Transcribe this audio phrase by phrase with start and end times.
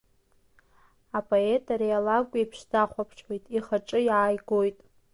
[1.17, 4.77] Апоет ари алакә еиԥш дахәаԥшуеит, ихаҿы иааигоит…